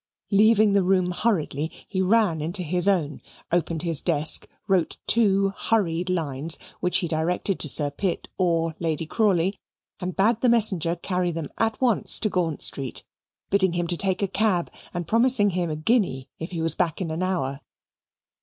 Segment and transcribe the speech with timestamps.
[0.31, 6.09] Leaving the room hurriedly, he ran into his own opened his desk, wrote two hurried
[6.09, 9.59] lines, which he directed to Sir Pitt or Lady Crawley,
[9.99, 13.03] and bade the messenger carry them at once to Gaunt Street,
[13.51, 16.99] bidding him to take a cab, and promising him a guinea if he was back
[16.99, 17.61] in an hour.